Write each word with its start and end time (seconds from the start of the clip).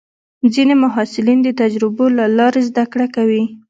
ځینې 0.53 0.75
محصلین 0.83 1.39
د 1.43 1.49
تجربو 1.61 2.05
له 2.17 2.25
لارې 2.37 2.61
زده 2.69 2.83
کړه 2.91 3.07
کوي. 3.15 3.43